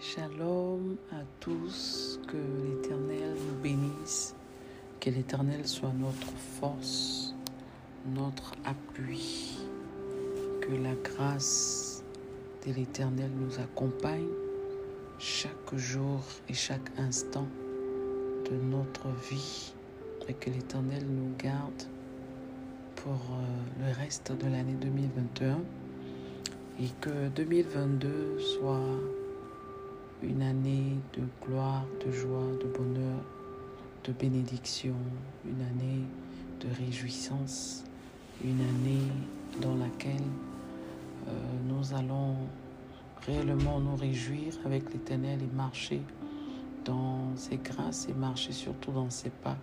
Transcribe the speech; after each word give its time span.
Shalom 0.00 0.96
à 1.12 1.22
tous, 1.40 2.20
que 2.26 2.36
l'Éternel 2.36 3.34
nous 3.48 3.62
bénisse, 3.62 4.34
que 5.00 5.08
l'Éternel 5.08 5.66
soit 5.66 5.92
notre 5.98 6.32
force, 6.60 7.34
notre 8.14 8.52
appui, 8.64 9.56
que 10.60 10.72
la 10.72 10.94
grâce 10.94 12.04
de 12.66 12.72
l'Éternel 12.72 13.30
nous 13.36 13.58
accompagne 13.60 14.28
chaque 15.18 15.74
jour 15.74 16.20
et 16.48 16.54
chaque 16.54 16.90
instant 16.98 17.46
de 18.50 18.56
notre 18.56 19.08
vie 19.30 19.72
et 20.28 20.34
que 20.34 20.50
l'Éternel 20.50 21.06
nous 21.06 21.34
garde 21.38 21.84
pour 22.96 23.12
euh, 23.12 23.86
le 23.86 23.92
reste 23.92 24.32
de 24.32 24.46
l'année 24.48 24.76
2021 24.80 25.60
et 26.80 26.88
que 27.00 27.28
2022 27.28 28.38
soit 28.40 28.80
une 30.24 30.42
année 30.42 30.96
de 31.12 31.22
gloire, 31.44 31.84
de 32.04 32.10
joie, 32.10 32.50
de 32.60 32.66
bonheur, 32.66 33.20
de 34.04 34.12
bénédiction, 34.12 34.94
une 35.44 35.60
année 35.60 36.04
de 36.60 36.68
réjouissance, 36.84 37.84
une 38.42 38.60
année 38.60 39.08
dans 39.60 39.74
laquelle 39.74 40.28
euh, 41.28 41.30
nous 41.68 41.94
allons 41.94 42.36
réellement 43.26 43.80
nous 43.80 43.96
réjouir 43.96 44.54
avec 44.64 44.92
l'Éternel 44.92 45.40
et 45.42 45.56
marcher 45.56 46.00
dans 46.84 47.36
ses 47.36 47.56
grâces 47.56 48.08
et 48.08 48.14
marcher 48.14 48.52
surtout 48.52 48.92
dans 48.92 49.10
ses 49.10 49.30
pas 49.30 49.56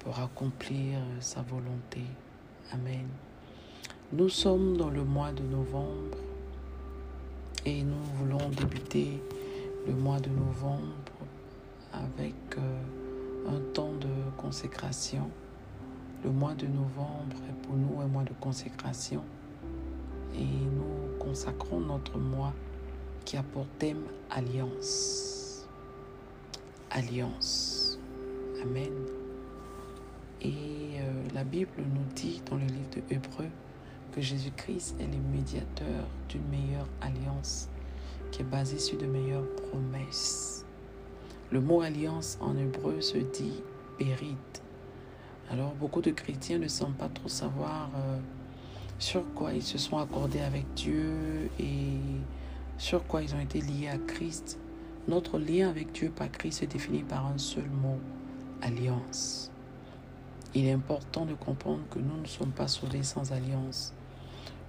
pour 0.00 0.18
accomplir 0.18 0.98
sa 1.20 1.42
volonté. 1.42 2.02
Amen. 2.72 3.06
Nous 4.12 4.28
sommes 4.28 4.76
dans 4.76 4.90
le 4.90 5.04
mois 5.04 5.32
de 5.32 5.42
novembre 5.42 6.18
et 7.64 7.82
nous 7.82 8.02
voulons 8.18 8.48
débuter 8.50 9.22
le 9.86 9.92
mois 9.92 10.18
de 10.20 10.30
novembre 10.30 11.12
avec 11.92 12.34
euh, 12.58 12.80
un 13.48 13.60
temps 13.72 13.92
de 14.00 14.08
consécration. 14.36 15.30
Le 16.24 16.30
mois 16.30 16.54
de 16.54 16.66
novembre 16.66 17.36
est 17.48 17.66
pour 17.66 17.76
nous 17.76 18.00
un 18.00 18.06
mois 18.06 18.24
de 18.24 18.32
consécration 18.40 19.22
et 20.34 20.44
nous 20.44 21.18
consacrons 21.18 21.80
notre 21.80 22.18
mois 22.18 22.54
qui 23.24 23.36
a 23.36 23.42
pour 23.42 23.66
thème 23.78 24.02
Alliance. 24.30 25.66
Alliance. 26.90 27.98
Amen. 28.62 28.92
Et 30.40 30.52
euh, 31.00 31.22
la 31.34 31.44
Bible 31.44 31.70
nous 31.78 32.14
dit 32.14 32.42
dans 32.50 32.56
le 32.56 32.66
livre 32.66 32.90
de 32.96 33.14
Hébreu 33.14 33.46
que 34.12 34.20
Jésus-Christ 34.20 34.96
est 35.00 35.06
le 35.06 35.18
médiateur 35.36 36.06
d'une 36.28 36.46
meilleure 36.48 36.88
alliance 37.00 37.68
qui 38.34 38.42
est 38.42 38.44
basée 38.44 38.80
sur 38.80 38.98
de 38.98 39.06
meilleures 39.06 39.46
promesses. 39.54 40.66
Le 41.52 41.60
mot 41.60 41.82
alliance 41.82 42.36
en 42.40 42.56
hébreu 42.56 43.00
se 43.00 43.18
dit 43.18 43.62
périte. 43.96 44.60
Alors 45.52 45.72
beaucoup 45.74 46.00
de 46.00 46.10
chrétiens 46.10 46.58
ne 46.58 46.66
semblent 46.66 46.96
pas 46.96 47.08
trop 47.08 47.28
savoir 47.28 47.90
euh, 47.94 48.18
sur 48.98 49.22
quoi 49.34 49.52
ils 49.52 49.62
se 49.62 49.78
sont 49.78 49.98
accordés 49.98 50.40
avec 50.40 50.64
Dieu 50.74 51.48
et 51.60 51.92
sur 52.76 53.06
quoi 53.06 53.22
ils 53.22 53.36
ont 53.36 53.40
été 53.40 53.60
liés 53.60 53.86
à 53.86 53.98
Christ. 53.98 54.58
Notre 55.06 55.38
lien 55.38 55.68
avec 55.68 55.92
Dieu 55.92 56.10
par 56.10 56.28
Christ 56.32 56.62
se 56.62 56.64
définit 56.64 57.04
par 57.04 57.26
un 57.26 57.38
seul 57.38 57.70
mot, 57.70 58.00
alliance. 58.62 59.52
Il 60.56 60.66
est 60.66 60.72
important 60.72 61.24
de 61.24 61.34
comprendre 61.34 61.82
que 61.88 62.00
nous 62.00 62.20
ne 62.20 62.26
sommes 62.26 62.50
pas 62.50 62.66
sauvés 62.66 63.04
sans 63.04 63.30
alliance. 63.30 63.94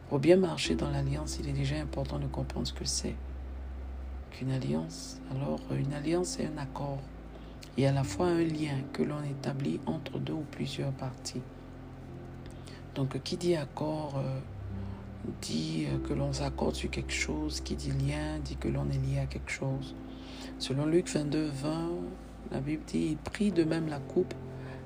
Pour 0.09 0.19
bien 0.19 0.37
marcher 0.37 0.75
dans 0.75 0.91
l'alliance, 0.91 1.39
il 1.39 1.49
est 1.49 1.53
déjà 1.53 1.77
important 1.77 2.19
de 2.19 2.27
comprendre 2.27 2.67
ce 2.67 2.73
que 2.73 2.85
c'est 2.85 3.15
qu'une 4.37 4.51
alliance. 4.51 5.19
Alors, 5.31 5.59
une 5.71 5.93
alliance, 5.93 6.35
c'est 6.37 6.45
un 6.45 6.57
accord 6.57 6.99
et 7.77 7.87
à 7.87 7.91
la 7.91 8.03
fois 8.03 8.27
un 8.27 8.43
lien 8.43 8.77
que 8.93 9.03
l'on 9.03 9.21
établit 9.23 9.79
entre 9.85 10.17
deux 10.19 10.33
ou 10.33 10.45
plusieurs 10.51 10.91
parties. 10.91 11.41
Donc, 12.95 13.21
qui 13.23 13.37
dit 13.37 13.55
accord 13.55 14.15
euh, 14.17 14.39
dit 15.41 15.87
que 16.07 16.13
l'on 16.13 16.31
s'accorde 16.31 16.75
sur 16.75 16.89
quelque 16.89 17.13
chose, 17.13 17.61
qui 17.61 17.75
dit 17.75 17.91
lien 17.91 18.39
dit 18.43 18.55
que 18.55 18.67
l'on 18.67 18.89
est 18.89 19.05
lié 19.05 19.19
à 19.19 19.25
quelque 19.25 19.51
chose. 19.51 19.95
Selon 20.59 20.85
Luc 20.85 21.09
22, 21.09 21.47
20, 21.47 21.89
la 22.51 22.59
Bible 22.61 22.83
dit 22.87 23.07
Il 23.11 23.17
prit 23.17 23.51
de 23.51 23.63
même 23.63 23.89
la 23.89 23.99
coupe 23.99 24.33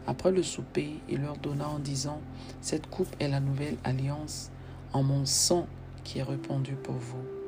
après 0.08 0.32
le 0.32 0.42
souper 0.42 0.96
et 1.08 1.18
leur 1.18 1.38
donna 1.38 1.68
en 1.68 1.80
disant 1.80 2.22
Cette 2.62 2.90
coupe 2.90 3.16
est 3.20 3.28
la 3.28 3.40
nouvelle 3.40 3.78
alliance 3.84 4.50
en 4.94 5.04
mon 5.04 5.26
sang 5.26 5.68
qui 6.04 6.20
est 6.20 6.24
répandu 6.24 6.74
pour 6.74 6.96
vous. 6.96 7.39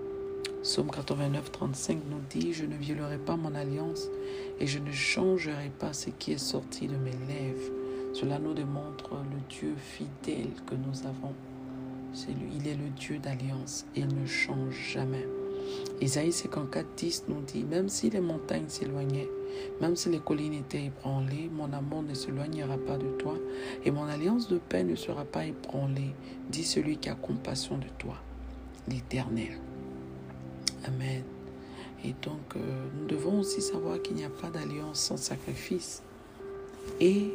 Psaume 0.64 0.92
89, 0.92 1.52
35 1.52 1.98
nous 2.12 2.22
dit, 2.30 2.54
Je 2.54 2.66
ne 2.66 2.76
violerai 2.76 3.18
pas 3.18 3.36
mon 3.36 3.56
alliance 3.56 4.10
et 4.60 4.68
je 4.68 4.78
ne 4.78 4.92
changerai 4.92 5.72
pas 5.80 5.92
ce 5.92 6.12
qui 6.12 6.34
est 6.34 6.38
sorti 6.38 6.88
de 6.88 6.98
mes 6.98 7.16
lèvres. 7.28 7.72
Cela 8.14 8.38
nous 8.38 8.54
démontre 8.54 9.16
le 9.16 9.40
Dieu 9.50 9.74
fidèle 9.76 10.52
que 10.68 10.76
nous 10.76 11.08
avons. 11.08 11.34
C'est 12.14 12.30
lui, 12.30 12.52
il 12.58 12.68
est 12.68 12.76
le 12.76 12.90
Dieu 12.90 13.18
d'alliance 13.18 13.88
et 13.96 14.02
il 14.02 14.08
ne 14.08 14.28
change 14.28 14.76
jamais. 14.94 15.28
Isaïe 16.00 16.32
54, 16.32 16.86
10 16.96 17.24
nous 17.30 17.42
dit, 17.42 17.64
même 17.64 17.90
si 17.90 18.12
les 18.12 18.22
montagnes 18.22 18.68
s'éloignaient, 18.68 19.30
même 19.80 19.96
si 19.96 20.10
les 20.10 20.20
collines 20.20 20.54
étaient 20.54 20.86
ébranlées, 20.86 21.50
mon 21.52 21.74
amour 21.74 22.04
ne 22.04 22.14
s'éloignera 22.14 22.78
pas 22.78 22.98
de 22.98 23.10
toi, 23.18 23.36
et 23.84 23.90
mon 23.90 24.04
alliance 24.04 24.48
de 24.48 24.60
paix 24.60 24.84
ne 24.84 24.96
sera 24.96 25.26
pas 25.26 25.46
ébranlée, 25.46 26.14
dit 26.50 26.66
celui 26.66 26.98
qui 26.98 27.10
a 27.10 27.16
compassion 27.16 27.80
de 27.80 27.88
toi, 27.98 28.16
l'Éternel. 28.88 29.58
Amen. 30.86 31.24
Et 32.04 32.14
donc, 32.24 32.56
euh, 32.56 32.60
nous 32.98 33.06
devons 33.06 33.40
aussi 33.40 33.62
savoir 33.62 34.02
qu'il 34.02 34.16
n'y 34.16 34.24
a 34.24 34.30
pas 34.30 34.50
d'alliance 34.50 35.00
sans 35.00 35.18
sacrifice. 35.18 36.02
Et, 37.00 37.32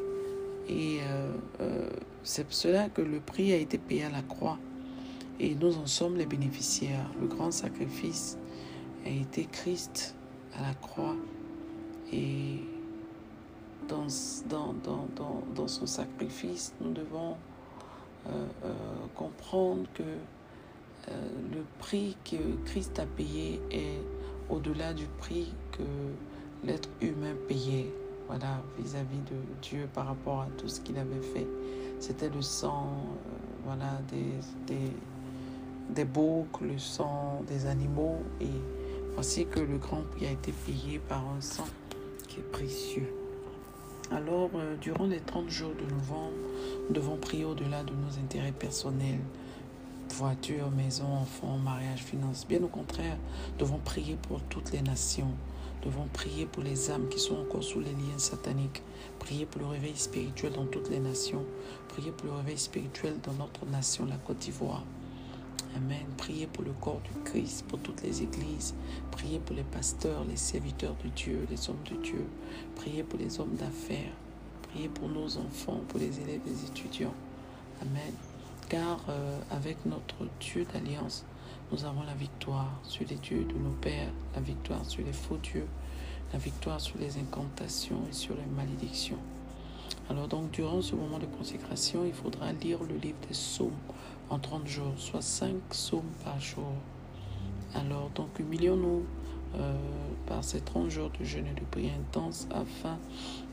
euh, 0.68 1.32
euh, 1.60 1.90
c'est 2.24 2.44
pour 2.44 2.54
cela 2.54 2.88
que 2.88 3.02
le 3.02 3.20
prix 3.20 3.52
a 3.52 3.56
été 3.56 3.78
payé 3.78 4.04
à 4.04 4.10
la 4.10 4.22
croix. 4.22 4.58
Et 5.38 5.54
nous 5.54 5.76
en 5.76 5.86
sommes 5.86 6.16
les 6.16 6.26
bénéficiaires. 6.26 7.08
Le 7.20 7.28
grand 7.28 7.52
sacrifice 7.52 8.36
a 9.04 9.10
été 9.10 9.44
Christ 9.44 10.16
à 10.58 10.62
la 10.62 10.74
croix. 10.74 11.14
Et 12.12 12.60
dans, 13.88 14.06
dans, 14.48 14.74
dans, 15.54 15.68
son 15.68 15.86
sacrifice, 15.86 16.74
nous 16.80 16.92
devons 16.92 17.36
comprendre 19.14 19.86
que 19.94 20.02
le 21.08 21.62
prix 21.78 22.16
que 22.24 22.36
Christ 22.64 22.98
a 22.98 23.06
payé 23.06 23.60
est 23.70 24.00
au-delà 24.48 24.92
du 24.92 25.06
prix 25.18 25.52
que 25.72 25.82
l'être 26.64 26.88
humain 27.00 27.34
payait. 27.48 27.92
Voilà, 28.28 28.60
vis-à-vis 28.78 29.20
de 29.30 29.36
Dieu 29.62 29.88
par 29.94 30.06
rapport 30.08 30.40
à 30.40 30.48
tout 30.58 30.68
ce 30.68 30.80
qu'il 30.80 30.98
avait 30.98 31.22
fait. 31.22 31.46
C'était 32.00 32.28
le 32.28 32.42
sang, 32.42 32.88
voilà, 33.64 34.00
des, 34.10 34.32
des, 34.66 34.90
des 35.90 36.04
boucs, 36.04 36.60
le 36.60 36.76
sang 36.76 37.42
des 37.46 37.66
animaux. 37.66 38.18
Et 38.40 38.50
voici 39.14 39.46
que 39.46 39.60
le 39.60 39.78
grand 39.78 40.02
prix 40.10 40.26
a 40.26 40.32
été 40.32 40.52
payé 40.52 40.98
par 40.98 41.24
un 41.36 41.40
sang 41.40 41.66
qui 42.26 42.40
est 42.40 42.50
précieux. 42.50 43.12
Alors, 44.10 44.50
euh, 44.54 44.76
durant 44.80 45.06
les 45.06 45.20
30 45.20 45.48
jours 45.48 45.72
de 45.74 45.92
novembre, 45.92 46.36
nous 46.88 46.94
devons 46.94 47.16
prier 47.16 47.44
au-delà 47.44 47.82
de 47.82 47.92
nos 47.92 48.22
intérêts 48.22 48.52
personnels, 48.52 49.20
voiture, 50.16 50.70
maison, 50.70 51.04
enfants, 51.12 51.58
mariage, 51.58 52.02
finances. 52.02 52.46
Bien 52.48 52.62
au 52.62 52.68
contraire, 52.68 53.18
devons 53.58 53.78
prier 53.78 54.16
pour 54.16 54.40
toutes 54.42 54.72
les 54.72 54.80
nations. 54.80 55.30
Devons 55.84 56.08
prier 56.12 56.46
pour 56.46 56.62
les 56.62 56.90
âmes 56.90 57.08
qui 57.10 57.18
sont 57.18 57.36
encore 57.36 57.62
sous 57.62 57.80
les 57.80 57.92
liens 57.92 58.18
sataniques. 58.18 58.82
Prier 59.18 59.44
pour 59.44 59.60
le 59.60 59.66
réveil 59.66 59.94
spirituel 59.94 60.52
dans 60.54 60.64
toutes 60.64 60.88
les 60.88 61.00
nations. 61.00 61.44
Prier 61.88 62.12
pour 62.12 62.28
le 62.28 62.36
réveil 62.36 62.56
spirituel 62.56 63.16
dans 63.22 63.34
notre 63.34 63.66
nation, 63.66 64.06
la 64.06 64.16
Côte 64.16 64.38
d'Ivoire. 64.38 64.84
Amen. 65.76 66.06
Priez 66.16 66.46
pour 66.46 66.64
le 66.64 66.72
corps 66.72 67.02
du 67.02 67.20
Christ, 67.22 67.66
pour 67.68 67.78
toutes 67.80 68.02
les 68.02 68.22
églises. 68.22 68.74
Priez 69.10 69.38
pour 69.38 69.54
les 69.54 69.64
pasteurs, 69.64 70.24
les 70.24 70.36
serviteurs 70.36 70.96
de 71.04 71.10
Dieu, 71.10 71.46
les 71.50 71.68
hommes 71.68 71.84
de 71.90 72.02
Dieu. 72.02 72.26
Priez 72.74 73.02
pour 73.02 73.18
les 73.18 73.38
hommes 73.38 73.54
d'affaires. 73.56 74.12
Priez 74.62 74.88
pour 74.88 75.10
nos 75.10 75.36
enfants, 75.36 75.82
pour 75.88 76.00
les 76.00 76.20
élèves 76.20 76.40
les 76.46 76.64
étudiants. 76.64 77.14
Amen. 77.82 78.14
Car 78.68 78.98
euh, 79.08 79.38
avec 79.52 79.86
notre 79.86 80.26
Dieu 80.40 80.66
d'alliance, 80.72 81.24
nous 81.70 81.84
avons 81.84 82.02
la 82.02 82.14
victoire 82.14 82.80
sur 82.82 83.06
les 83.08 83.14
dieux 83.16 83.44
de 83.44 83.54
nos 83.54 83.74
pères, 83.80 84.10
la 84.34 84.40
victoire 84.40 84.84
sur 84.84 85.04
les 85.04 85.12
faux 85.12 85.36
dieux, 85.36 85.66
la 86.32 86.38
victoire 86.38 86.80
sur 86.80 86.98
les 86.98 87.16
incantations 87.18 88.00
et 88.10 88.12
sur 88.12 88.34
les 88.34 88.46
malédictions. 88.56 89.18
Alors 90.10 90.26
donc, 90.26 90.50
durant 90.50 90.82
ce 90.82 90.96
moment 90.96 91.18
de 91.18 91.26
consécration, 91.26 92.04
il 92.04 92.12
faudra 92.12 92.52
lire 92.52 92.82
le 92.82 92.96
livre 92.96 93.18
des 93.22 93.34
psaumes 93.34 93.70
en 94.30 94.38
30 94.38 94.66
jours, 94.66 94.94
soit 94.96 95.22
5 95.22 95.54
psaumes 95.70 96.12
par 96.24 96.40
jour. 96.40 96.72
Alors 97.74 98.10
donc, 98.14 98.38
humilions-nous 98.38 99.04
euh, 99.56 99.74
par 100.26 100.42
ces 100.42 100.60
30 100.60 100.90
jours 100.90 101.10
de 101.18 101.24
jeûne 101.24 101.46
et 101.46 101.60
de 101.60 101.64
prière 101.66 101.94
intense 102.00 102.48
afin 102.50 102.98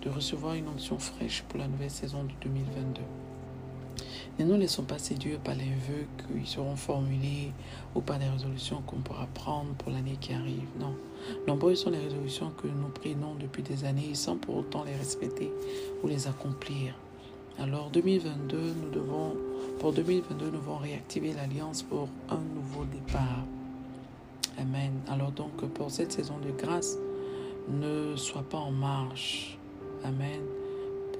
de 0.01 0.09
recevoir 0.09 0.55
une 0.55 0.67
onction 0.67 0.97
fraîche 0.97 1.43
pour 1.49 1.59
la 1.59 1.67
nouvelle 1.67 1.91
saison 1.91 2.23
de 2.23 2.31
2022. 2.41 3.01
Ne 4.39 4.45
nous 4.45 4.57
laissons 4.57 4.83
pas 4.83 4.97
séduire 4.97 5.37
par 5.39 5.53
les 5.53 5.63
vœux 5.63 6.07
qui 6.17 6.49
seront 6.49 6.75
formulés 6.75 7.51
ou 7.93 8.01
par 8.01 8.17
des 8.17 8.27
résolutions 8.27 8.81
qu'on 8.81 8.95
pourra 8.97 9.27
prendre 9.35 9.73
pour 9.75 9.91
l'année 9.91 10.17
qui 10.19 10.33
arrive. 10.33 10.67
Non. 10.79 10.95
Nombreuses 11.47 11.81
sont 11.81 11.91
les 11.91 11.99
résolutions 11.99 12.51
que 12.51 12.67
nous 12.67 12.89
prenons 12.89 13.35
depuis 13.35 13.61
des 13.61 13.85
années 13.85 14.15
sans 14.15 14.37
pour 14.37 14.57
autant 14.57 14.83
les 14.85 14.95
respecter 14.95 15.51
ou 16.03 16.07
les 16.07 16.27
accomplir. 16.27 16.95
Alors 17.59 17.91
2022, 17.91 18.57
nous 18.57 18.89
devons, 18.89 19.35
pour 19.79 19.93
2022, 19.93 20.45
nous 20.45 20.51
devons 20.51 20.77
réactiver 20.77 21.33
l'alliance 21.33 21.83
pour 21.83 22.07
un 22.29 22.39
nouveau 22.55 22.85
départ. 22.85 23.43
Amen. 24.59 24.93
Alors 25.09 25.31
donc, 25.31 25.63
pour 25.73 25.91
cette 25.91 26.11
saison 26.11 26.39
de 26.39 26.51
grâce, 26.51 26.97
ne 27.69 28.15
sois 28.15 28.43
pas 28.43 28.57
en 28.57 28.71
marche. 28.71 29.57
Amen. 30.03 30.42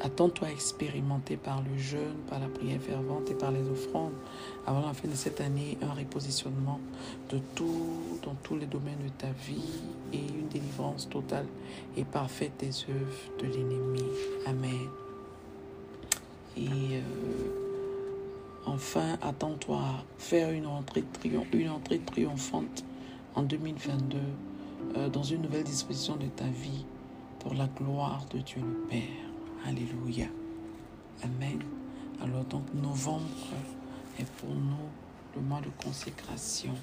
Attends-toi 0.04 0.50
à 0.50 0.52
expérimenter 0.52 1.38
par 1.38 1.62
le 1.62 1.78
jeûne, 1.78 2.18
par 2.30 2.38
la 2.38 2.48
prière 2.48 2.82
fervente 2.82 3.30
et 3.32 3.36
par 3.36 3.52
les 3.52 3.66
offrandes 3.70 4.12
avant 4.68 4.86
la 4.86 4.94
fin 4.94 5.08
de 5.08 5.16
cette 5.16 5.40
année 5.40 5.78
un 5.82 5.94
repositionnement 5.94 6.82
de 7.30 7.40
tout 7.56 8.20
dans 8.22 8.36
tous 8.44 8.58
les 8.58 8.66
domaines 8.66 9.02
de 9.02 9.10
ta 9.18 9.32
vie 9.48 9.80
et 10.12 10.18
une 10.18 10.50
délivrance 10.50 11.08
totale 11.08 11.46
et 11.96 12.04
parfaite 12.04 12.52
des 12.60 12.84
œuvres 12.90 13.40
de 13.40 13.46
l'ennemi. 13.46 14.04
Amen. 14.46 14.90
Et 16.58 16.68
euh, 16.68 17.02
enfin, 18.66 19.18
attends-toi 19.22 19.78
à 19.78 20.04
faire 20.18 20.52
une 20.52 20.68
entrée, 20.68 21.06
triomphante 22.06 22.84
en 23.36 23.44
2022 23.44 24.18
euh, 24.98 25.08
dans 25.08 25.24
une 25.24 25.44
nouvelle 25.44 25.64
disposition 25.64 26.18
de 26.18 26.28
ta 26.28 26.46
vie 26.46 26.86
pour 27.40 27.54
la 27.54 27.68
gloire 27.68 28.26
de 28.34 28.40
Dieu 28.40 28.60
le 28.62 28.88
Père. 28.90 29.33
Alléluia. 29.66 30.28
Amen. 31.24 31.62
Alors 32.22 32.44
donc 32.46 32.64
novembre 32.74 33.24
est 34.20 34.30
pour 34.38 34.50
nous 34.50 34.90
le 35.36 35.42
mois 35.42 35.62
de 35.62 35.70
consécration, 35.82 36.74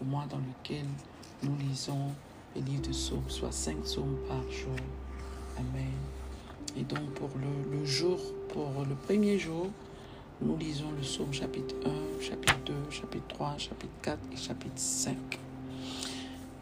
le 0.00 0.06
mois 0.06 0.24
dans 0.30 0.38
lequel 0.38 0.84
nous 1.42 1.56
lisons 1.56 2.12
les 2.54 2.62
livres 2.62 2.82
de 2.82 2.90
psaumes, 2.90 3.28
soit 3.28 3.50
cinq 3.50 3.76
psaumes 3.82 4.16
par 4.28 4.40
jour. 4.52 4.76
Amen. 5.58 5.92
Et 6.76 6.84
donc 6.84 7.10
pour 7.14 7.30
le, 7.72 7.84
jour, 7.84 8.20
pour 8.50 8.70
le 8.88 8.94
premier 8.94 9.36
jour, 9.36 9.66
nous 10.40 10.56
lisons 10.56 10.92
le 10.92 11.02
psaume 11.02 11.32
chapitre 11.32 11.74
1, 11.84 12.22
chapitre 12.22 12.58
2, 12.66 12.72
chapitre 12.90 13.26
3, 13.28 13.58
chapitre 13.58 13.94
4 14.02 14.18
et 14.32 14.36
chapitre 14.36 14.72
5. 14.76 15.16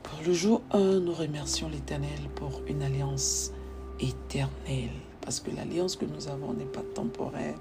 Pour 0.03 0.21
le 0.27 0.33
jour 0.33 0.63
1, 0.71 1.01
nous 1.01 1.13
remercions 1.13 1.69
l'Éternel 1.69 2.31
pour 2.35 2.63
une 2.67 2.83
alliance 2.83 3.53
éternelle. 4.01 4.89
Parce 5.27 5.41
que 5.41 5.51
l'alliance 5.51 5.97
que 5.97 6.05
nous 6.05 6.29
avons 6.29 6.55
n'est 6.55 6.65
pas 6.65 6.85
temporaire, 6.95 7.59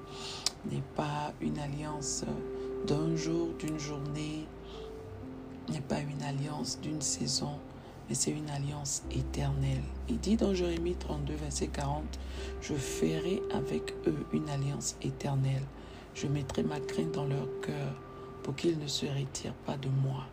n'est 0.72 0.84
pas 0.96 1.34
une 1.42 1.58
alliance 1.58 2.24
d'un 2.86 3.16
jour, 3.16 3.50
d'une 3.58 3.80
journée, 3.80 4.46
n'est 5.70 5.82
pas 5.82 6.00
une 6.00 6.22
alliance 6.22 6.80
d'une 6.80 7.02
saison, 7.02 7.58
mais 8.08 8.14
c'est 8.14 8.30
une 8.30 8.52
alliance 8.52 9.02
éternelle. 9.10 9.82
Il 10.08 10.20
dit 10.20 10.36
dans 10.36 10.54
Jérémie 10.54 10.94
32, 10.94 11.34
verset 11.34 11.70
40, 11.70 12.04
Je 12.62 12.76
ferai 12.76 13.42
avec 13.52 13.96
eux 14.06 14.28
une 14.32 14.48
alliance 14.48 14.96
éternelle. 15.02 15.66
Je 16.14 16.28
mettrai 16.28 16.62
ma 16.62 16.80
crainte 16.80 17.14
dans 17.14 17.26
leur 17.26 17.48
cœur 17.62 17.96
pour 18.44 18.56
qu'ils 18.56 18.78
ne 18.78 18.86
se 18.86 19.08
retirent 19.08 19.56
pas 19.66 19.78
de 19.78 19.90
moi. 19.90 20.26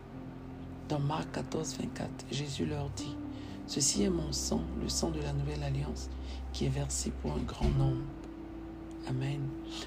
Dans 0.90 1.00
Marc 1.00 1.32
14, 1.32 1.78
24, 1.78 2.10
Jésus 2.30 2.66
leur 2.66 2.90
dit, 2.90 3.16
Ceci 3.66 4.02
est 4.02 4.10
mon 4.10 4.32
sang, 4.32 4.60
le 4.80 4.88
sang 4.88 5.10
de 5.10 5.20
la 5.20 5.32
nouvelle 5.32 5.62
alliance, 5.62 6.10
qui 6.52 6.66
est 6.66 6.70
versé 6.70 7.12
pour 7.22 7.32
un 7.32 7.42
grand 7.42 7.70
nombre. 7.70 8.02
Amen. 9.08 9.40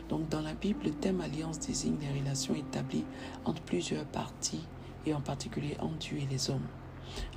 Donc 0.09 0.27
dans 0.29 0.41
la 0.41 0.53
Bible, 0.53 0.85
le 0.85 0.91
thème 0.91 1.21
alliance 1.21 1.59
désigne 1.59 1.97
les 2.01 2.19
relations 2.19 2.55
établies 2.55 3.05
entre 3.45 3.61
plusieurs 3.61 4.05
parties 4.05 4.65
et 5.05 5.13
en 5.13 5.21
particulier 5.21 5.77
entre 5.79 5.97
Dieu 5.97 6.17
et 6.17 6.27
les 6.29 6.49
hommes. 6.49 6.67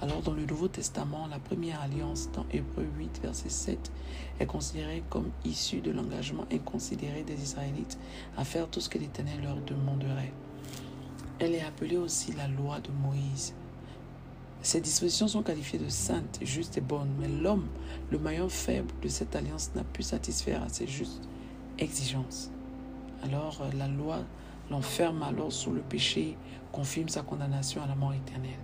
Alors 0.01 0.23
dans 0.23 0.33
le 0.33 0.45
Nouveau 0.45 0.69
Testament, 0.69 1.27
la 1.29 1.39
première 1.39 1.81
alliance 1.81 2.31
dans 2.33 2.47
Hébreu 2.51 2.87
8, 2.99 3.21
verset 3.23 3.49
7 3.49 3.93
est 4.41 4.47
considérée 4.47 5.05
comme 5.11 5.31
issue 5.45 5.81
de 5.81 5.91
l'engagement 5.91 6.47
inconsidéré 6.53 7.23
des 7.23 7.41
Israélites 7.41 7.99
à 8.37 8.45
faire 8.45 8.69
tout 8.69 8.81
ce 8.81 8.89
que 8.89 8.99
l'Éternel 8.99 9.43
leur 9.43 9.61
demanderait. 9.61 10.33
Elle 11.39 11.55
est 11.55 11.63
appelée 11.63 11.97
aussi 11.97 12.33
la 12.33 12.49
loi 12.49 12.81
de 12.81 12.91
Moïse. 12.91 13.55
Ces 14.63 14.81
dispositions 14.81 15.29
sont 15.29 15.43
qualifiées 15.43 15.79
de 15.79 15.89
saintes, 15.89 16.41
justes 16.43 16.79
et 16.79 16.83
bonnes, 16.83 17.11
mais 17.21 17.29
l'homme, 17.29 17.67
le 18.11 18.19
maillon 18.19 18.49
faible 18.49 18.93
de 19.03 19.09
cette 19.09 19.37
alliance, 19.37 19.71
n'a 19.75 19.85
pu 19.85 20.03
satisfaire 20.03 20.63
à 20.63 20.69
ces 20.69 20.87
justes 20.87 21.29
exigences. 21.79 22.51
Alors 23.23 23.61
euh, 23.63 23.71
la 23.77 23.89
loi 23.89 24.19
l'enferme 24.71 25.23
alors 25.23 25.53
sous 25.53 25.73
le 25.73 25.81
péché, 25.81 26.37
confirme 26.73 27.09
sa 27.09 27.23
condamnation 27.23 27.83
à 27.83 27.87
la 27.87 27.95
mort 27.95 28.13
éternelle. 28.13 28.59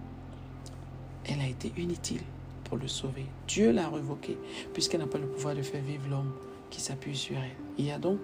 Elle 1.25 1.41
a 1.41 1.46
été 1.46 1.73
inutile 1.79 2.20
pour 2.64 2.76
le 2.76 2.88
sauver. 2.88 3.26
Dieu 3.49 3.73
l'a 3.73 3.88
revoquée, 3.88 4.38
puisqu'elle 4.73 5.00
n'a 5.00 5.06
pas 5.06 5.19
le 5.19 5.26
pouvoir 5.26 5.55
de 5.55 5.62
faire 5.62 5.82
vivre 5.82 6.08
l'homme 6.11 6.32
qui 6.70 6.81
s'appuie 6.81 7.17
sur 7.17 7.37
elle. 7.37 7.56
Il 7.79 7.87
y 7.87 7.90
a 7.90 7.99
donc 7.99 8.20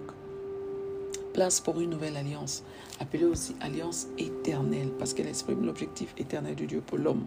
place 1.33 1.59
pour 1.59 1.79
une 1.79 1.89
nouvelle 1.89 2.17
alliance, 2.17 2.63
appelée 2.99 3.25
aussi 3.25 3.55
alliance 3.61 4.07
éternelle, 4.17 4.89
parce 4.97 5.13
qu'elle 5.13 5.27
exprime 5.27 5.65
l'objectif 5.65 6.13
éternel 6.17 6.55
de 6.55 6.65
Dieu 6.65 6.81
pour 6.85 6.97
l'homme, 6.97 7.25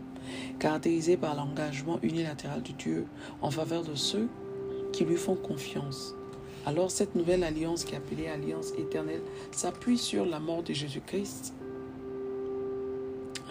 caractérisé 0.59 1.17
par 1.17 1.35
l'engagement 1.35 1.99
unilatéral 2.03 2.63
de 2.63 2.73
Dieu 2.73 3.07
en 3.43 3.51
faveur 3.51 3.83
de 3.83 3.95
ceux 3.95 4.29
qui 4.93 5.05
lui 5.05 5.17
font 5.17 5.35
confiance. 5.35 6.15
Alors 6.67 6.91
cette 6.91 7.15
nouvelle 7.15 7.45
alliance 7.45 7.85
qui 7.85 7.95
est 7.95 7.99
appelée 7.99 8.29
alliance 8.29 8.73
éternelle 8.79 9.23
s'appuie 9.51 9.99
sur 9.99 10.25
la 10.25 10.41
mort 10.41 10.63
de 10.63 10.73
Jésus-Christ. 10.73 11.53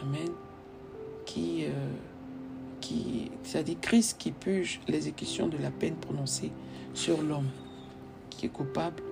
Amen. 0.01 0.29
Qui, 1.25 1.65
euh, 1.65 1.69
qui, 2.81 3.31
c'est-à-dire 3.44 3.77
Christ 3.81 4.17
qui 4.17 4.31
purge 4.31 4.81
l'exécution 4.88 5.47
de 5.47 5.57
la 5.57 5.71
peine 5.71 5.95
prononcée 5.95 6.51
sur 6.94 7.21
l'homme 7.21 7.50
qui 8.29 8.47
est 8.47 8.50
coupable 8.50 9.03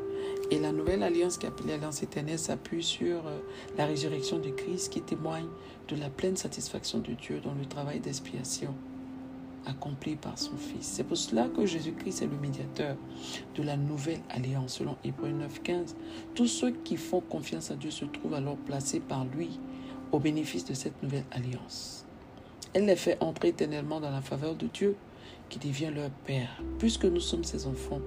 et 0.51 0.59
la 0.59 0.73
nouvelle 0.73 1.01
alliance 1.01 1.37
qui 1.37 1.47
appelée 1.47 1.73
Alliance 1.73 2.03
éternelle 2.03 2.37
s'appuie 2.37 2.83
sur 2.83 3.25
euh, 3.25 3.39
la 3.77 3.85
résurrection 3.85 4.37
de 4.37 4.49
Christ 4.49 4.91
qui 4.91 5.01
témoigne 5.01 5.47
de 5.87 5.95
la 5.95 6.09
pleine 6.09 6.35
satisfaction 6.35 6.99
de 6.99 7.13
Dieu 7.13 7.39
dans 7.39 7.53
le 7.53 7.65
travail 7.65 8.01
d'expiation 8.01 8.75
accompli 9.65 10.15
par 10.15 10.37
son 10.37 10.57
Fils. 10.57 10.81
C'est 10.81 11.03
pour 11.03 11.17
cela 11.17 11.47
que 11.47 11.65
Jésus-Christ 11.65 12.23
est 12.23 12.27
le 12.27 12.37
médiateur 12.37 12.97
de 13.55 13.63
la 13.63 13.77
nouvelle 13.77 14.21
alliance, 14.29 14.77
selon 14.77 14.97
Hébreu 15.03 15.29
9.15. 15.29 15.93
Tous 16.35 16.47
ceux 16.47 16.71
qui 16.71 16.97
font 16.97 17.21
confiance 17.21 17.71
à 17.71 17.75
Dieu 17.75 17.91
se 17.91 18.05
trouvent 18.05 18.33
alors 18.33 18.57
placés 18.57 18.99
par 18.99 19.23
lui 19.25 19.59
au 20.11 20.19
bénéfice 20.19 20.65
de 20.65 20.73
cette 20.73 21.01
nouvelle 21.03 21.25
alliance. 21.31 22.05
Elle 22.73 22.85
les 22.85 22.95
fait 22.95 23.17
entrer 23.21 23.49
éternellement 23.49 23.99
dans 23.99 24.11
la 24.11 24.21
faveur 24.21 24.55
de 24.55 24.67
Dieu, 24.67 24.95
qui 25.49 25.59
devient 25.59 25.91
leur 25.93 26.09
Père, 26.25 26.61
puisque 26.79 27.05
nous 27.05 27.19
sommes 27.19 27.43
ses 27.43 27.67
enfants. 27.67 27.99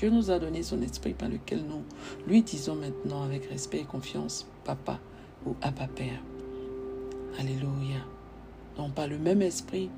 Dieu 0.00 0.08
nous 0.08 0.30
a 0.30 0.38
donné 0.38 0.62
son 0.62 0.80
esprit 0.80 1.12
par 1.12 1.28
lequel 1.28 1.62
nous 1.66 1.82
lui 2.26 2.42
disons 2.42 2.74
maintenant 2.74 3.22
avec 3.22 3.44
respect 3.44 3.80
et 3.80 3.84
confiance, 3.84 4.46
Papa 4.64 4.98
ou 5.44 5.54
Abba 5.60 5.88
Père. 5.88 6.22
Alléluia. 7.38 8.00
Donc 8.78 8.94
par 8.94 9.08
le 9.08 9.18
même 9.18 9.42
esprit, 9.42 9.90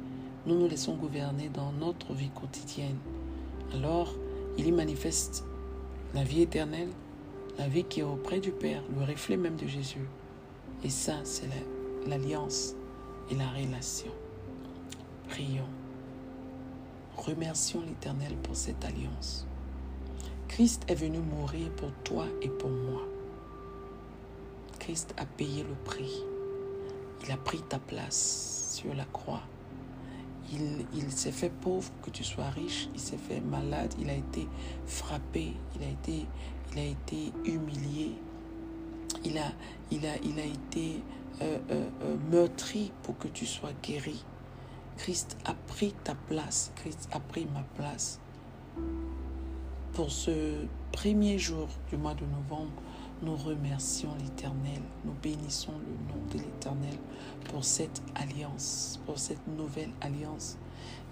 nous 0.45 0.59
nous 0.59 0.69
laissons 0.69 0.97
gouverner 0.97 1.51
dans 1.51 1.71
notre 1.71 2.15
vie 2.15 2.31
quotidienne. 2.31 2.97
Alors, 3.75 4.13
il 4.59 4.67
y 4.67 4.73
manifeste 4.73 5.45
la 6.15 6.25
vie 6.25 6.43
éternelle, 6.43 6.91
la 7.57 7.69
vie 7.69 7.85
qui 7.85 8.01
est 8.01 8.03
auprès 8.03 8.41
du 8.41 8.51
Père, 8.51 8.83
le 8.99 9.05
reflet 9.05 9.37
même 9.37 9.55
de 9.55 9.69
Jésus. 9.69 10.09
Et 10.83 10.91
ça, 10.91 11.15
c'est 11.23 11.49
l'alliance 12.09 12.75
et 13.31 13.37
la 13.37 13.49
relation. 13.51 14.11
Prions. 15.29 15.71
Remercions 17.17 17.83
l'Éternel 17.83 18.35
pour 18.43 18.57
cette 18.57 18.85
alliance. 18.85 19.47
Christ 20.53 20.85
est 20.87 20.95
venu 20.95 21.19
mourir 21.19 21.71
pour 21.77 21.91
toi 22.05 22.27
et 22.43 22.49
pour 22.51 22.69
moi. 22.69 23.01
Christ 24.81 25.15
a 25.17 25.25
payé 25.25 25.63
le 25.63 25.75
prix. 25.83 26.13
Il 27.25 27.33
a 27.33 27.39
pris 27.39 27.63
ta 27.71 27.79
place 27.79 28.75
sur 28.77 28.95
la 28.95 29.07
croix. 29.07 29.41
Il, 30.53 30.85
il 30.93 31.11
s'est 31.11 31.33
fait 31.33 31.49
pauvre 31.49 31.91
que 32.03 32.11
tu 32.11 32.23
sois 32.23 32.51
riche. 32.51 32.91
Il 32.93 33.01
s'est 33.01 33.17
fait 33.17 33.41
malade. 33.41 33.95
Il 33.99 34.11
a 34.11 34.15
été 34.15 34.47
frappé. 34.85 35.55
Il 35.75 35.85
a 35.85 35.89
été, 35.89 36.27
il 36.73 36.79
a 36.79 36.85
été 36.85 37.33
humilié. 37.47 38.13
Il 39.25 39.39
a, 39.39 39.53
il 39.91 40.07
a, 40.07 40.19
il 40.23 40.39
a 40.39 40.45
été 40.45 41.03
euh, 41.41 41.59
euh, 41.71 41.89
euh, 42.03 42.17
meurtri 42.31 42.93
pour 43.05 43.17
que 43.17 43.29
tu 43.29 43.47
sois 43.47 43.73
guéri. 43.83 44.23
Christ 44.99 45.35
a 45.47 45.55
pris 45.55 45.95
ta 46.05 46.15
place. 46.15 46.73
Christ 46.77 47.09
a 47.11 47.21
pris 47.21 47.47
ma 47.47 47.63
place 47.75 48.21
pour 49.93 50.11
ce 50.11 50.67
premier 50.91 51.39
jour 51.39 51.69
du 51.91 51.97
mois 51.97 52.15
de 52.15 52.25
novembre, 52.25 52.73
nous 53.23 53.37
remercions 53.37 54.09
l'Éternel, 54.21 54.81
nous 55.05 55.15
bénissons 55.23 55.73
le 55.73 56.13
nom 56.13 56.27
de 56.33 56.39
l'Éternel 56.39 56.99
pour 57.51 57.65
cette 57.65 58.03
alliance, 58.15 59.01
pour 59.07 59.19
cette 59.19 59.47
nouvelle 59.47 59.91
alliance 60.01 60.57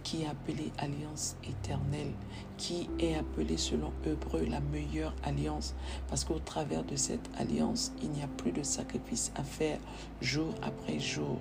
qui 0.02 0.22
est 0.22 0.26
appelée 0.26 0.72
alliance 0.78 1.36
éternelle, 1.44 2.12
qui 2.56 2.88
est 2.98 3.16
appelée 3.16 3.58
selon 3.58 3.92
Hébreu 4.04 4.46
la 4.46 4.60
meilleure 4.60 5.14
alliance, 5.22 5.74
parce 6.08 6.24
qu'au 6.24 6.38
travers 6.38 6.82
de 6.84 6.96
cette 6.96 7.30
alliance, 7.38 7.92
il 8.02 8.10
n'y 8.10 8.22
a 8.22 8.28
plus 8.28 8.52
de 8.52 8.62
sacrifice 8.62 9.30
à 9.36 9.44
faire 9.44 9.78
jour 10.22 10.54
après 10.62 10.98
jour. 10.98 11.38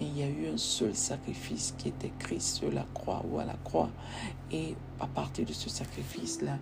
Il 0.00 0.16
y 0.16 0.22
a 0.22 0.28
eu 0.28 0.48
un 0.52 0.56
seul 0.56 0.94
sacrifice 0.94 1.74
qui 1.78 1.88
était 1.88 2.12
Christ 2.18 2.56
sur 2.56 2.72
la 2.72 2.86
croix 2.94 3.22
ou 3.30 3.38
à 3.38 3.44
la 3.44 3.56
croix. 3.64 3.90
Et 4.50 4.74
à 5.00 5.06
partir 5.06 5.46
de 5.46 5.52
ce 5.52 5.70
sacrifice-là, 5.70 6.58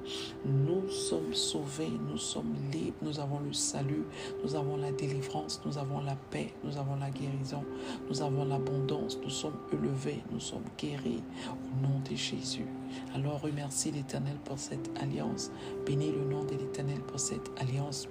nous 0.46 0.88
sommes 0.88 1.34
sauvés, 1.34 1.90
nous 2.08 2.16
sommes 2.16 2.54
libres, 2.72 2.96
nous 3.02 3.18
avons 3.18 3.40
le 3.40 3.52
salut, 3.52 4.04
nous 4.44 4.54
avons 4.54 4.76
la 4.76 4.92
délivrance, 4.92 5.60
nous 5.66 5.76
avons 5.76 6.00
la 6.00 6.14
paix, 6.14 6.54
nous 6.62 6.76
avons 6.76 6.96
la 6.96 7.10
guérison, 7.10 7.64
nous 8.08 8.22
avons 8.22 8.44
l'abondance, 8.44 9.18
nous 9.22 9.30
sommes 9.30 9.58
élevés, 9.72 10.22
nous 10.30 10.40
sommes 10.40 10.64
guéris 10.78 11.22
au 11.48 11.86
nom 11.86 12.00
de 12.08 12.14
Jésus. 12.14 12.66
Alors 13.14 13.40
remercie 13.40 13.90
l'Éternel 13.90 14.36
pour 14.44 14.58
cette 14.58 14.90
alliance. 15.00 15.50
Bénis 15.84 16.12
le 16.12 16.24
nom 16.24 16.44
de 16.44 16.52
l'Éternel 16.52 17.00
pour 17.00 17.18
cette 17.20 17.50
alliance. 17.60 18.08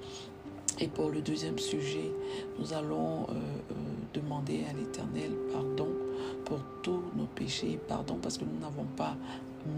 Et 0.77 0.87
pour 0.87 1.09
le 1.09 1.21
deuxième 1.21 1.57
sujet, 1.57 2.11
nous 2.59 2.73
allons 2.73 3.23
euh, 3.23 3.33
euh, 3.33 3.73
demander 4.13 4.63
à 4.69 4.73
l'Éternel 4.73 5.31
pardon 5.51 5.89
pour 6.45 6.59
tous 6.83 7.01
nos 7.15 7.25
péchés, 7.25 7.79
pardon 7.87 8.17
parce 8.21 8.37
que 8.37 8.45
nous 8.45 8.59
n'avons 8.59 8.85
pas 8.95 9.15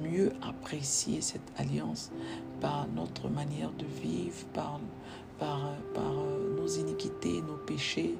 mieux 0.04 0.32
apprécié 0.42 1.22
cette 1.22 1.52
alliance 1.58 2.12
par 2.60 2.88
notre 2.96 3.30
manière 3.30 3.72
de 3.72 3.86
vivre, 3.86 4.46
par, 4.54 4.80
par, 5.40 5.62
euh, 6.04 6.56
nos 6.58 6.68
iniquités, 6.68 7.42
nos 7.42 7.58
péchés. 7.58 8.18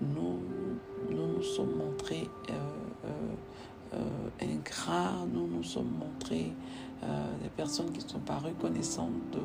Nous 0.00 0.40
nous, 1.10 1.26
nous 1.36 1.42
sommes 1.42 1.76
montrés 1.76 2.28
ingrats, 4.40 5.24
nous 5.32 5.45
sommes 5.66 5.92
montrés 5.98 6.52
des 7.42 7.48
personnes 7.50 7.92
qui 7.92 8.00
sont 8.00 8.18
pas 8.20 8.38
reconnaissantes 8.38 9.12
de 9.30 9.40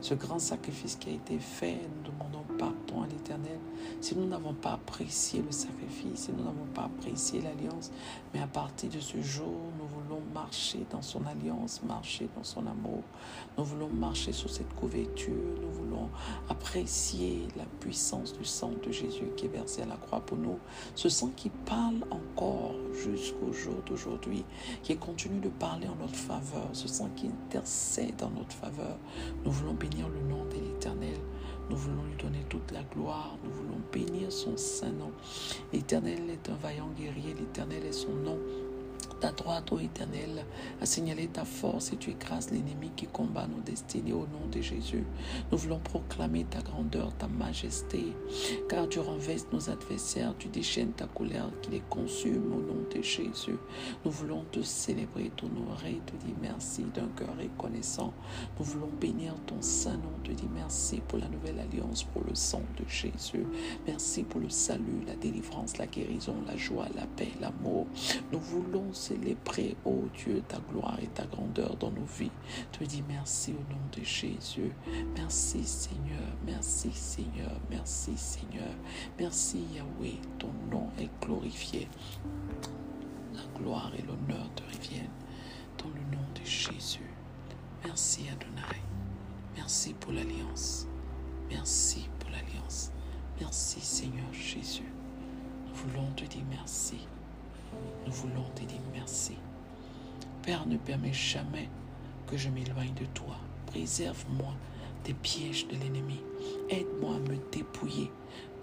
ce 0.00 0.14
grand 0.14 0.38
sacrifice 0.38 0.96
qui 0.96 1.10
a 1.10 1.12
été 1.12 1.38
fait. 1.38 1.78
Nous 1.96 2.10
demandons 2.10 2.44
pardon 2.58 3.02
à 3.02 3.06
l'Éternel 3.06 3.58
si 4.00 4.16
nous 4.16 4.26
n'avons 4.26 4.54
pas 4.54 4.72
apprécié 4.72 5.42
le 5.42 5.52
sacrifice, 5.52 6.14
si 6.14 6.32
nous 6.32 6.42
n'avons 6.42 6.66
pas 6.74 6.84
apprécié 6.84 7.42
l'alliance. 7.42 7.92
Mais 8.32 8.40
à 8.40 8.46
partir 8.46 8.90
de 8.90 9.00
ce 9.00 9.20
jour, 9.20 9.54
marcher 10.34 10.84
dans 10.90 11.00
son 11.00 11.24
alliance, 11.26 11.80
marcher 11.84 12.28
dans 12.36 12.42
son 12.42 12.66
amour. 12.66 13.02
Nous 13.56 13.64
voulons 13.64 13.88
marcher 13.88 14.32
sur 14.32 14.50
cette 14.50 14.74
couverture. 14.74 15.32
Nous 15.62 15.70
voulons 15.70 16.10
apprécier 16.48 17.46
la 17.56 17.64
puissance 17.80 18.36
du 18.36 18.44
sang 18.44 18.72
de 18.84 18.90
Jésus 18.90 19.30
qui 19.36 19.46
est 19.46 19.48
versé 19.48 19.82
à 19.82 19.86
la 19.86 19.96
croix 19.96 20.20
pour 20.20 20.36
nous. 20.36 20.58
Ce 20.96 21.08
sang 21.08 21.30
qui 21.36 21.50
parle 21.50 22.04
encore 22.10 22.74
jusqu'au 22.92 23.52
jour 23.52 23.76
d'aujourd'hui, 23.86 24.44
qui 24.82 24.96
continue 24.96 25.40
de 25.40 25.48
parler 25.48 25.86
en 25.86 25.94
notre 25.94 26.16
faveur. 26.16 26.68
Ce 26.72 26.88
sang 26.88 27.08
qui 27.14 27.28
intercède 27.28 28.22
en 28.22 28.30
notre 28.30 28.52
faveur. 28.56 28.98
Nous 29.44 29.52
voulons 29.52 29.74
bénir 29.74 30.08
le 30.08 30.20
nom 30.28 30.44
de 30.46 30.54
l'Éternel. 30.54 31.18
Nous 31.70 31.76
voulons 31.76 32.02
lui 32.04 32.22
donner 32.22 32.44
toute 32.48 32.72
la 32.72 32.82
gloire. 32.82 33.36
Nous 33.44 33.50
voulons 33.50 33.80
bénir 33.92 34.30
son 34.32 34.56
saint 34.56 34.90
nom. 34.90 35.12
L'Éternel 35.72 36.28
est 36.28 36.50
un 36.50 36.56
vaillant 36.56 36.90
guerrier. 36.98 37.34
L'Éternel 37.34 37.84
est 37.86 37.92
son 37.92 38.12
nom 38.12 38.38
ta 39.20 39.32
droite, 39.32 39.72
ô 39.72 39.78
Éternel, 39.78 40.44
a 40.80 40.86
signalé 40.86 41.28
ta 41.28 41.44
force 41.44 41.92
et 41.92 41.96
tu 41.96 42.10
écrases 42.10 42.50
l'ennemi 42.50 42.90
qui 42.96 43.06
combat 43.06 43.46
nos 43.46 43.60
destinées 43.60 44.12
au 44.12 44.26
nom 44.26 44.46
de 44.50 44.60
Jésus. 44.60 45.04
Nous 45.50 45.58
voulons 45.58 45.78
proclamer 45.78 46.44
ta 46.44 46.60
grandeur, 46.60 47.14
ta 47.16 47.28
majesté, 47.28 48.12
car 48.68 48.88
tu 48.88 49.00
renverses 49.00 49.46
nos 49.52 49.70
adversaires, 49.70 50.34
tu 50.38 50.48
déchaînes 50.48 50.92
ta 50.92 51.06
colère 51.06 51.50
qui 51.62 51.70
les 51.70 51.82
consume 51.88 52.52
au 52.52 52.60
nom 52.60 52.86
de 52.94 53.02
Jésus. 53.02 53.56
Nous 54.04 54.10
voulons 54.10 54.44
te 54.52 54.62
célébrer, 54.62 55.30
t'honorer, 55.36 56.00
te 56.06 56.16
dire 56.24 56.36
merci 56.40 56.84
d'un 56.94 57.08
cœur 57.16 57.34
reconnaissant. 57.38 58.12
Nous 58.58 58.64
voulons 58.64 58.90
bénir 59.00 59.34
ton 59.46 59.60
saint 59.60 59.96
nom, 59.96 60.12
te 60.22 60.32
dire 60.32 60.48
merci 60.54 61.00
pour 61.08 61.18
la 61.18 61.28
nouvelle 61.28 61.58
alliance, 61.58 62.04
pour 62.04 62.22
le 62.24 62.34
sang 62.34 62.62
de 62.78 62.88
Jésus. 62.88 63.46
Merci 63.86 64.22
pour 64.22 64.40
le 64.40 64.48
salut, 64.48 65.04
la 65.06 65.14
délivrance, 65.16 65.78
la 65.78 65.86
guérison, 65.86 66.36
la 66.46 66.56
joie, 66.56 66.86
la 66.94 67.06
paix, 67.06 67.32
l'amour. 67.40 67.86
Nous 68.32 68.40
voulons 68.40 68.92
célébrer, 69.04 69.76
oh 69.84 70.04
Dieu, 70.14 70.42
ta 70.48 70.58
gloire 70.70 70.98
et 71.02 71.08
ta 71.08 71.26
grandeur 71.26 71.76
dans 71.76 71.90
nos 71.90 72.06
vies. 72.18 72.30
Te 72.72 72.84
dis 72.84 73.02
merci 73.06 73.52
au 73.52 73.72
nom 73.72 73.80
de 73.92 74.02
Jésus. 74.02 74.72
Merci 75.16 75.62
Seigneur, 75.64 76.28
merci 76.46 76.90
Seigneur, 76.92 77.52
merci 77.70 78.16
Seigneur. 78.16 78.72
Merci 79.18 79.64
Yahweh, 79.74 80.18
ton 80.38 80.50
nom 80.70 80.88
est 80.98 81.10
glorifié. 81.22 81.88
La 83.34 83.60
gloire 83.60 83.92
et 83.98 84.02
l'honneur 84.02 84.48
te 84.54 84.62
reviennent 84.62 85.10
dans 85.78 85.90
le 85.90 86.16
nom 86.16 86.24
de 86.34 86.44
Jésus. 86.44 87.10
Merci 87.84 88.22
Adonai. 88.28 88.80
Merci 89.56 89.92
pour 89.94 90.12
l'alliance. 90.12 90.86
Merci 91.50 92.08
pour 92.18 92.30
l'alliance. 92.30 92.90
Merci 93.38 93.80
Seigneur 93.80 94.32
Jésus. 94.32 94.90
Nous 95.66 95.74
voulons 95.74 96.10
te 96.16 96.24
dire 96.24 96.44
merci. 96.48 97.06
Nous 98.06 98.12
voulons 98.12 98.44
te 98.54 98.62
dire 98.62 98.80
merci. 98.92 99.36
Père, 100.42 100.66
ne 100.66 100.76
permets 100.76 101.12
jamais 101.12 101.68
que 102.26 102.36
je 102.36 102.48
m'éloigne 102.48 102.94
de 102.94 103.06
toi. 103.06 103.36
Préserve-moi 103.66 104.52
des 105.04 105.14
pièges 105.14 105.66
de 105.68 105.74
l'ennemi. 105.76 106.20
Aide-moi 106.70 107.16
à 107.16 107.18
me 107.18 107.36
dépouiller 107.52 108.10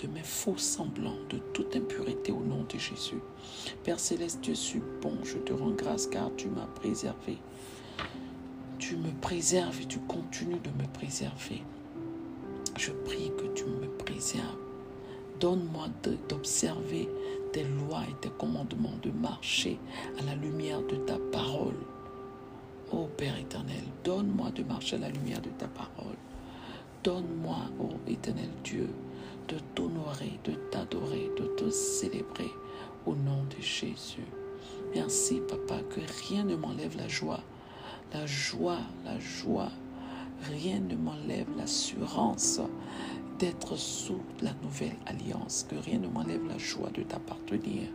de 0.02 0.08
mes 0.08 0.24
faux 0.24 0.58
semblants, 0.58 1.18
de 1.30 1.38
toute 1.54 1.76
impureté 1.76 2.32
au 2.32 2.40
nom 2.40 2.64
de 2.64 2.80
Jésus. 2.80 3.22
Père 3.84 4.00
céleste, 4.00 4.40
je 4.44 4.54
suis 4.54 4.82
bon, 5.02 5.18
je 5.24 5.38
te 5.38 5.54
rends 5.54 5.72
grâce 5.72 6.08
car 6.08 6.32
tu 6.38 6.48
m'as 6.50 6.66
préservé. 6.66 7.38
Tu 8.80 8.96
me 8.96 9.12
préserves 9.22 9.80
et 9.82 9.86
tu 9.86 10.00
continues 10.00 10.60
de 10.64 10.70
me 10.82 10.88
préserver. 10.92 11.62
Je 12.78 12.92
prie 12.92 13.32
que 13.38 13.48
tu 13.54 13.66
me 13.66 13.88
préserves. 13.88 14.61
Donne-moi 15.42 15.88
d'observer 16.30 17.10
tes 17.52 17.64
lois 17.64 18.04
et 18.08 18.14
tes 18.22 18.30
commandements, 18.30 18.94
de 19.02 19.10
marcher 19.10 19.80
à 20.20 20.24
la 20.24 20.36
lumière 20.36 20.84
de 20.84 20.98
ta 20.98 21.18
parole. 21.32 21.80
Ô 22.92 23.08
Père 23.18 23.36
éternel, 23.40 23.84
donne-moi 24.04 24.52
de 24.52 24.62
marcher 24.62 24.98
à 24.98 25.00
la 25.00 25.10
lumière 25.10 25.42
de 25.42 25.50
ta 25.50 25.68
parole. 25.68 26.18
Donne-moi, 27.04 27.58
ô 27.80 27.90
éternel 28.08 28.52
Dieu, 28.64 28.88
de 29.48 29.56
t'honorer, 29.74 30.40
de 30.44 30.52
t'adorer, 30.70 31.32
de 31.36 31.48
te 31.58 31.72
célébrer 31.72 32.52
au 33.08 33.16
nom 33.16 33.44
de 33.50 33.60
Jésus. 33.64 34.28
Merci, 34.94 35.42
Papa, 35.50 35.82
que 35.90 36.02
rien 36.30 36.44
ne 36.44 36.56
m'enlève 36.56 36.96
la 36.98 37.08
joie. 37.08 37.42
La 38.14 38.28
joie, 38.28 38.82
la 39.06 39.20
joie. 39.20 39.72
Rien 40.44 40.80
ne 40.80 40.96
m'enlève 40.96 41.48
l'assurance 41.58 42.60
d'être 43.42 43.76
sous 43.76 44.22
la 44.44 44.54
nouvelle 44.62 44.96
alliance, 45.08 45.66
que 45.68 45.76
rien 45.76 45.98
ne 45.98 46.08
m'enlève 46.08 46.46
la 46.48 46.60
joie 46.60 46.92
de 46.92 47.02
t'appartenir, 47.02 47.90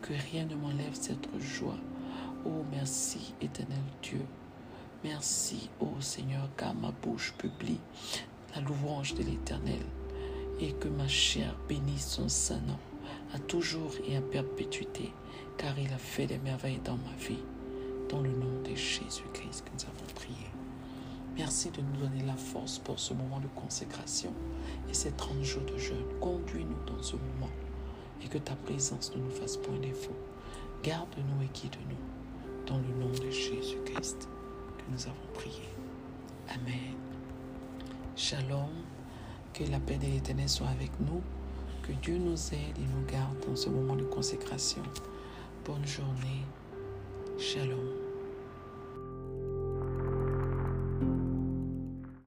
que 0.00 0.12
rien 0.30 0.44
ne 0.44 0.54
m'enlève 0.54 0.94
cette 0.94 1.26
joie. 1.40 1.80
Oh, 2.44 2.62
merci, 2.70 3.34
éternel 3.40 3.82
Dieu. 4.00 4.24
Merci, 5.02 5.70
ô 5.80 5.88
oh 5.90 6.00
Seigneur, 6.00 6.48
car 6.56 6.72
ma 6.72 6.92
bouche 7.02 7.34
publie 7.36 7.80
la 8.54 8.60
louange 8.60 9.14
de 9.14 9.24
l'Éternel 9.24 9.84
et 10.60 10.72
que 10.74 10.86
ma 10.86 11.08
chair 11.08 11.56
bénisse 11.68 12.06
son 12.06 12.28
saint 12.28 12.60
nom 12.60 12.78
à 13.34 13.40
toujours 13.40 13.90
et 14.06 14.16
à 14.16 14.20
perpétuité, 14.20 15.12
car 15.58 15.76
il 15.80 15.92
a 15.92 15.98
fait 15.98 16.28
des 16.28 16.38
merveilles 16.38 16.80
dans 16.84 16.96
ma 16.98 17.16
vie. 17.18 17.42
Dans 18.08 18.20
le 18.20 18.30
nom 18.30 18.62
de 18.62 18.76
Jésus-Christ 18.76 19.64
que 19.64 19.70
nous 19.74 19.82
avons 19.82 20.14
prié. 20.14 20.46
Merci 21.36 21.70
de 21.70 21.80
nous 21.80 22.06
donner 22.06 22.22
la 22.24 22.36
force 22.36 22.78
pour 22.78 23.00
ce 23.00 23.14
moment 23.14 23.40
de 23.40 23.48
consécration 23.60 24.32
et 24.88 24.94
ces 24.94 25.12
30 25.12 25.42
jours 25.42 25.62
de 25.64 25.78
jeûne. 25.78 26.04
Conduis-nous 26.20 26.84
dans 26.86 27.02
ce 27.02 27.16
moment 27.16 27.50
et 28.24 28.28
que 28.28 28.38
ta 28.38 28.54
présence 28.54 29.14
ne 29.14 29.22
nous 29.22 29.30
fasse 29.30 29.56
point 29.56 29.78
défaut. 29.78 30.16
Garde-nous 30.82 31.42
et 31.42 31.50
guide-nous 31.52 32.66
dans 32.66 32.78
le 32.78 32.94
nom 33.00 33.10
de 33.10 33.30
Jésus-Christ 33.30 34.28
que 34.78 34.84
nous 34.90 35.06
avons 35.06 35.32
prié. 35.34 35.68
Amen. 36.48 36.94
Shalom. 38.16 38.70
Que 39.52 39.64
la 39.64 39.80
paix 39.80 39.96
de 39.96 40.06
l'Éternel 40.06 40.48
soit 40.48 40.68
avec 40.68 40.90
nous. 41.00 41.22
Que 41.82 41.92
Dieu 41.92 42.18
nous 42.18 42.36
aide 42.52 42.76
et 42.78 42.94
nous 42.94 43.06
garde 43.10 43.36
dans 43.46 43.56
ce 43.56 43.68
moment 43.68 43.96
de 43.96 44.04
consécration. 44.04 44.82
Bonne 45.64 45.86
journée. 45.86 46.44
Shalom. 47.38 48.05